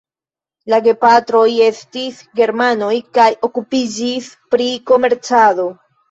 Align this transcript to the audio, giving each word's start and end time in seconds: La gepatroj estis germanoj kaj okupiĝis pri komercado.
La 0.73 0.77
gepatroj 0.85 1.41
estis 1.65 2.21
germanoj 2.39 2.93
kaj 3.17 3.25
okupiĝis 3.47 4.31
pri 4.55 4.71
komercado. 4.93 5.67